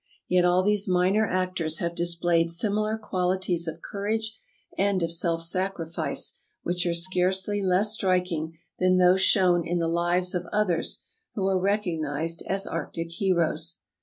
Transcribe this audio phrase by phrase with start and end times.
[0.27, 4.35] Yet all these minor actors have dis played similar qualities of courage
[4.75, 10.33] and of self sacrifice which are scarcely less striking than those shown in the lives
[10.33, 11.03] of others
[11.35, 13.77] who are recognized as arctic heroes.